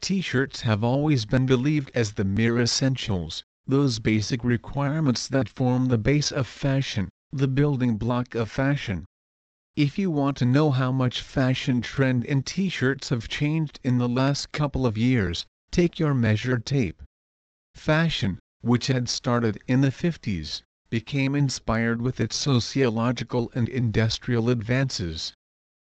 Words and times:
T-shirts 0.00 0.60
have 0.60 0.84
always 0.84 1.26
been 1.26 1.46
believed 1.46 1.90
as 1.96 2.12
the 2.12 2.22
mere 2.22 2.60
essentials, 2.60 3.42
those 3.66 3.98
basic 3.98 4.44
requirements 4.44 5.26
that 5.26 5.48
form 5.48 5.86
the 5.86 5.98
base 5.98 6.30
of 6.30 6.46
fashion, 6.46 7.08
the 7.32 7.48
building 7.48 7.96
block 7.96 8.36
of 8.36 8.48
fashion. 8.48 9.04
If 9.74 9.98
you 9.98 10.12
want 10.12 10.36
to 10.36 10.44
know 10.44 10.70
how 10.70 10.92
much 10.92 11.22
fashion 11.22 11.80
trend 11.80 12.24
in 12.24 12.44
t-shirts 12.44 13.08
have 13.08 13.26
changed 13.26 13.80
in 13.82 13.98
the 13.98 14.08
last 14.08 14.52
couple 14.52 14.86
of 14.86 14.96
years, 14.96 15.44
take 15.72 15.98
your 15.98 16.14
measured 16.14 16.64
tape. 16.64 17.02
Fashion, 17.74 18.38
which 18.62 18.86
had 18.86 19.10
started 19.10 19.62
in 19.68 19.82
the 19.82 19.90
50s, 19.90 20.62
became 20.88 21.34
inspired 21.34 22.00
with 22.00 22.18
its 22.18 22.34
sociological 22.34 23.52
and 23.54 23.68
industrial 23.68 24.48
advances. 24.48 25.34